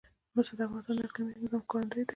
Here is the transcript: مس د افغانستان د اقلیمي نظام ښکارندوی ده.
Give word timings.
مس 0.33 0.47
د 0.57 0.61
افغانستان 0.65 0.95
د 0.97 0.99
اقلیمي 1.07 1.37
نظام 1.43 1.61
ښکارندوی 1.65 2.03
ده. 2.05 2.09